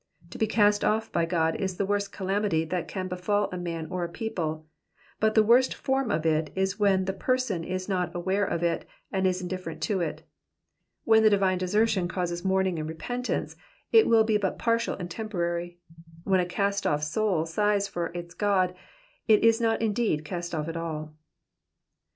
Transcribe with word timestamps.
To 0.31 0.39
be 0.39 0.47
cast 0.47 0.83
off 0.83 1.11
by 1.11 1.25
God 1.27 1.55
is 1.57 1.77
the 1.77 1.85
worst 1.85 2.11
calamity 2.11 2.65
that 2.65 2.87
can 2.87 3.07
befal 3.07 3.49
a 3.51 3.57
man 3.59 3.85
or 3.91 4.03
a 4.03 4.09
people; 4.09 4.65
but 5.19 5.35
the 5.35 5.43
worst 5.43 5.75
form 5.75 6.09
of 6.09 6.25
it 6.25 6.51
is 6.55 6.79
when 6.79 7.05
the 7.05 7.13
person 7.13 7.63
is 7.63 7.87
not 7.87 8.15
aware 8.15 8.43
of 8.43 8.63
it 8.63 8.89
and 9.11 9.27
is 9.27 9.43
indifferent 9.43 9.79
to 9.83 9.99
it. 10.01 10.23
When 11.03 11.21
the 11.21 11.29
divine 11.29 11.59
desertion 11.59 12.07
causes 12.07 12.43
mourn 12.43 12.65
ing 12.65 12.79
and 12.79 12.89
repentance, 12.89 13.55
it 13.91 14.07
will 14.07 14.23
be 14.23 14.37
but 14.37 14.57
partial 14.57 14.95
and 14.95 15.07
temporary. 15.07 15.77
"When 16.23 16.39
a 16.39 16.47
cast 16.47 16.87
off 16.87 17.03
soul 17.03 17.45
sighs 17.45 17.87
for 17.87 18.07
its 18.15 18.33
God 18.33 18.73
it 19.27 19.43
is 19.43 19.61
not 19.61 19.83
indeed 19.83 20.25
cast 20.25 20.55
off 20.55 20.67
at 20.67 20.75
all. 20.75 21.13